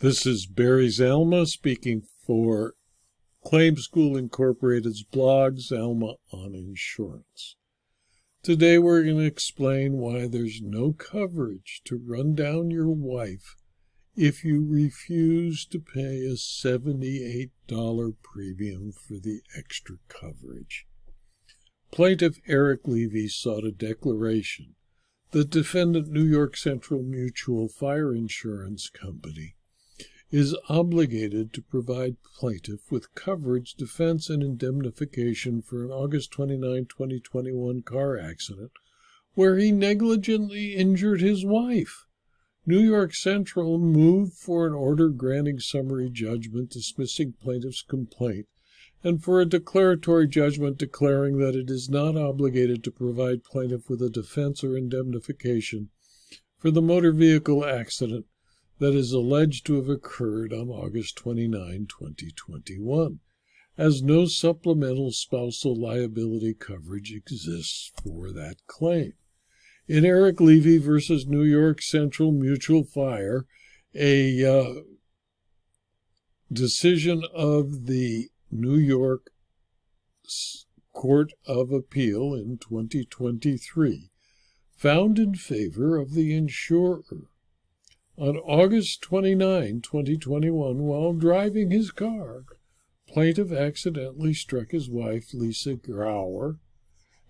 [0.00, 2.72] This is Barry Zalma speaking for
[3.44, 7.56] Claim School Incorporated's blog, Zalma on Insurance.
[8.42, 13.56] Today we're going to explain why there's no coverage to run down your wife
[14.16, 17.50] if you refuse to pay a $78
[18.22, 20.86] premium for the extra coverage.
[21.90, 24.76] Plaintiff Eric Levy sought a declaration
[25.32, 29.56] The defendant New York Central Mutual Fire Insurance Company
[30.30, 37.82] is obligated to provide plaintiff with coverage, defense, and indemnification for an August 29, 2021
[37.82, 38.70] car accident
[39.34, 42.06] where he negligently injured his wife.
[42.66, 48.46] New York Central moved for an order granting summary judgment dismissing plaintiff's complaint
[49.02, 54.02] and for a declaratory judgment declaring that it is not obligated to provide plaintiff with
[54.02, 55.88] a defense or indemnification
[56.58, 58.26] for the motor vehicle accident
[58.80, 63.20] that is alleged to have occurred on August 29, 2021,
[63.76, 69.12] as no supplemental spousal liability coverage exists for that claim.
[69.86, 73.44] In Eric Levy versus New York Central Mutual Fire,
[73.94, 74.80] a uh,
[76.50, 79.30] decision of the New York
[80.94, 84.10] Court of Appeal in 2023
[84.74, 87.02] found in favor of the insurer.
[88.20, 92.44] On August 29, 2021, while driving his car,
[93.08, 96.58] plaintiff accidentally struck his wife, Lisa Grauer,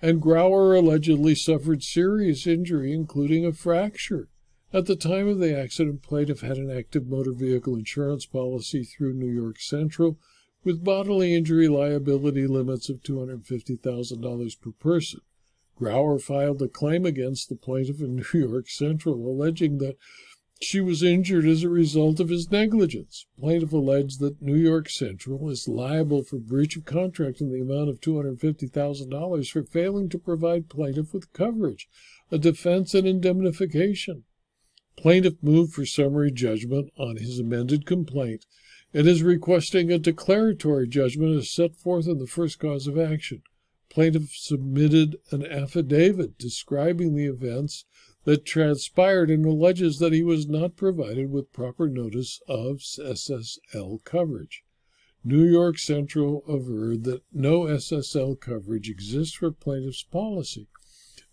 [0.02, 4.30] and Grauer allegedly suffered serious injury, including a fracture.
[4.72, 9.12] At the time of the accident, plaintiff had an active motor vehicle insurance policy through
[9.12, 10.18] New York Central
[10.64, 15.20] with bodily injury liability limits of $250,000 per person.
[15.80, 19.96] Grauer filed a claim against the plaintiff in New York Central, alleging that
[20.62, 23.26] she was injured as a result of his negligence.
[23.38, 27.88] Plaintiff alleged that New York Central is liable for breach of contract in the amount
[27.88, 31.88] of $250,000 for failing to provide plaintiff with coverage,
[32.30, 34.24] a defense, and indemnification.
[34.96, 38.44] Plaintiff moved for summary judgment on his amended complaint
[38.92, 43.42] and is requesting a declaratory judgment as set forth in the first cause of action.
[43.88, 47.86] Plaintiff submitted an affidavit describing the events
[48.24, 54.62] that transpired and alleges that he was not provided with proper notice of SSL coverage.
[55.24, 60.66] New York Central averred that no SSL coverage exists for plaintiff's policy,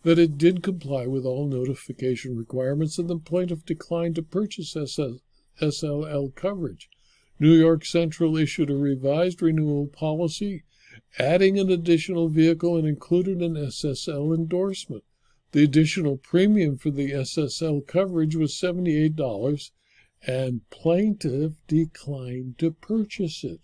[0.03, 6.35] that it did comply with all notification requirements, and the plaintiff declined to purchase SSL
[6.35, 6.89] coverage.
[7.39, 10.63] New York Central issued a revised renewal policy,
[11.19, 15.03] adding an additional vehicle and included an SSL endorsement.
[15.53, 19.71] The additional premium for the SSL coverage was $78,
[20.25, 23.61] and plaintiff declined to purchase it.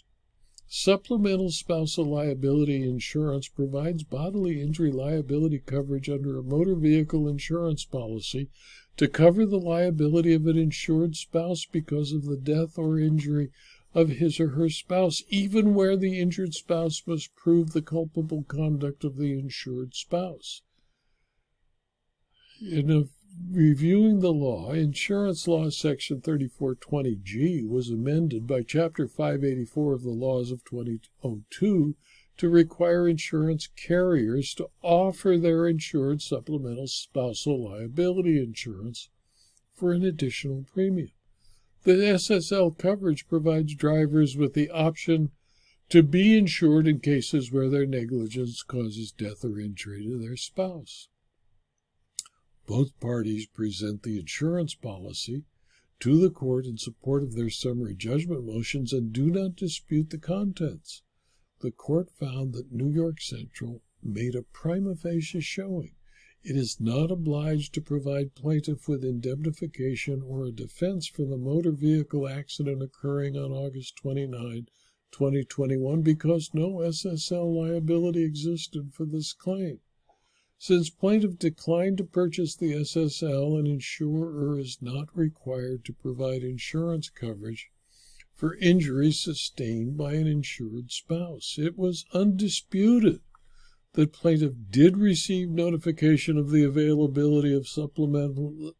[0.69, 8.49] Supplemental spousal liability insurance provides bodily injury liability coverage under a motor vehicle insurance policy
[8.95, 13.51] to cover the liability of an insured spouse because of the death or injury
[13.93, 19.03] of his or her spouse, even where the injured spouse must prove the culpable conduct
[19.03, 20.61] of the insured spouse.
[22.65, 23.09] In
[23.51, 30.49] reviewing the law, Insurance Law Section 3420G was amended by Chapter 584 of the Laws
[30.49, 31.97] of 2002
[32.37, 39.09] to require insurance carriers to offer their insured supplemental spousal liability insurance
[39.73, 41.11] for an additional premium.
[41.83, 45.31] The SSL coverage provides drivers with the option
[45.89, 51.09] to be insured in cases where their negligence causes death or injury to their spouse.
[52.65, 55.43] Both parties present the insurance policy
[55.99, 60.17] to the court in support of their summary judgment motions and do not dispute the
[60.17, 61.01] contents
[61.63, 65.95] the court found that New York Central made a prima facie showing.
[66.43, 71.71] It is not obliged to provide plaintiff with indemnification or a defense for the motor
[71.71, 74.67] vehicle accident occurring on August 29,
[75.13, 79.79] 2021, because no SSL liability existed for this claim.
[80.65, 87.09] Since plaintiff declined to purchase the SSL, an insurer is not required to provide insurance
[87.09, 87.69] coverage
[88.33, 91.57] for injuries sustained by an insured spouse.
[91.59, 93.19] It was undisputed
[93.91, 98.71] that plaintiff did receive notification of the availability of supplemental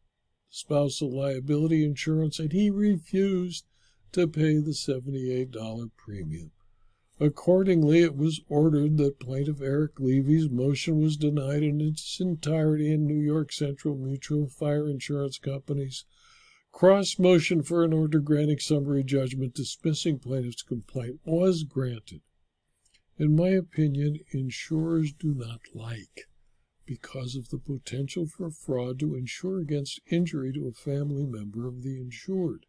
[0.48, 3.66] spousal liability insurance and he refused
[4.12, 6.50] to pay the $78 premium.
[7.24, 13.06] Accordingly, it was ordered that plaintiff Eric Levy's motion was denied in its entirety in
[13.06, 16.04] New York Central Mutual Fire Insurance Company's
[16.70, 22.20] Cross motion for an order granting summary judgment dismissing plaintiff's complaint was granted.
[23.16, 26.28] In my opinion, insurers do not like
[26.84, 31.82] because of the potential for fraud to insure against injury to a family member of
[31.82, 32.66] the insured.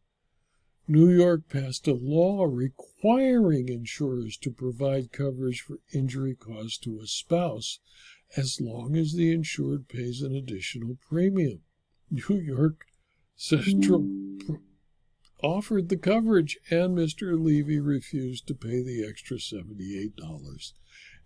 [0.87, 7.07] New York passed a law requiring insurers to provide coverage for injury caused to a
[7.07, 7.79] spouse
[8.37, 11.61] as long as the insured pays an additional premium.
[12.11, 12.85] New York
[13.35, 14.07] Central
[15.41, 17.43] offered the coverage, and Mr.
[17.43, 20.73] Levy refused to pay the extra $78,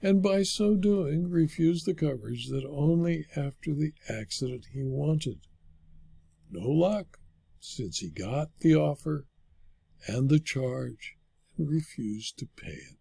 [0.01, 5.41] and by so doing refused the coverage that only after the accident he wanted.
[6.49, 7.19] No luck,
[7.59, 9.25] since he got the offer
[10.07, 11.15] and the charge
[11.57, 12.97] and refused to pay it.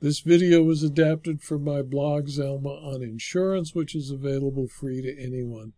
[0.00, 5.20] This video was adapted from my blog Zalma on insurance, which is available free to
[5.20, 5.72] anyone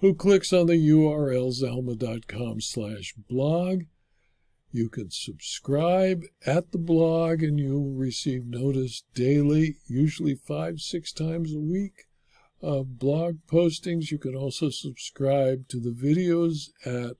[0.00, 3.82] who clicks on the URL zalma.com slash blog.
[4.72, 11.52] You can subscribe at the blog and you'll receive notice daily, usually five, six times
[11.52, 12.06] a week
[12.62, 14.10] of blog postings.
[14.10, 17.16] You can also subscribe to the videos at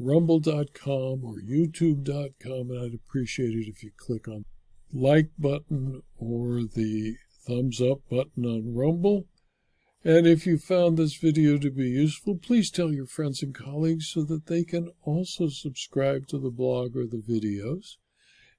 [0.00, 4.44] rumble.com or youtube.com, and I'd appreciate it if you click on
[4.92, 7.16] like button or the
[7.46, 9.26] thumbs up button on Rumble.
[10.02, 14.08] And if you found this video to be useful, please tell your friends and colleagues
[14.08, 17.96] so that they can also subscribe to the blog or the videos.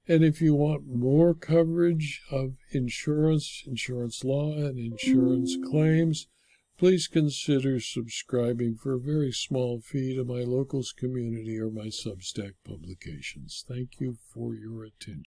[0.06, 6.28] And if you want more coverage of insurance, insurance law, and insurance claims,
[6.82, 12.54] please consider subscribing for a very small fee to my locals community or my Substack
[12.64, 13.64] publications.
[13.68, 15.22] Thank you for your attention.